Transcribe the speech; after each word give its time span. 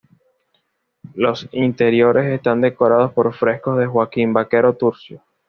Los 1.13 1.47
interiores 1.51 2.25
están 2.25 2.59
decorados 2.59 3.13
por 3.13 3.31
frescos 3.35 3.77
de 3.77 3.85
Joaquín 3.85 4.33
Vaquero 4.33 4.75
Turcios. 4.75 5.21